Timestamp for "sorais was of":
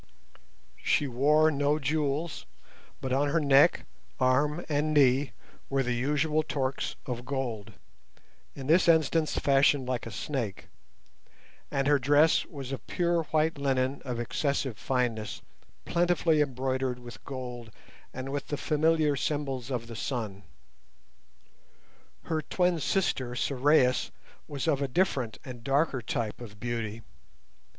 23.35-24.81